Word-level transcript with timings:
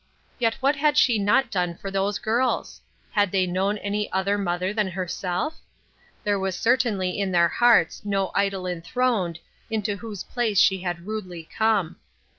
Yet 0.39 0.55
what 0.61 0.77
had 0.77 0.97
she 0.97 1.19
not 1.19 1.51
done 1.51 1.77
for 1.77 1.91
those 1.91 2.17
girls? 2.17 2.81
Had 3.11 3.31
they 3.31 3.45
known 3.45 3.77
any 3.77 4.11
other 4.11 4.35
mother 4.35 4.73
than 4.73 4.87
herself? 4.87 5.59
There 6.23 6.39
was 6.39 6.55
cer 6.57 6.75
tainly 6.75 7.15
in 7.17 7.31
their 7.31 7.49
hearts 7.49 8.03
no 8.03 8.31
idol 8.33 8.65
enthroned 8.65 9.37
into 9.69 9.97
whose 9.97 10.23
place 10.23 10.59
she 10.59 10.81
had 10.81 11.05
rudely 11.05 11.47
come. 11.55 11.97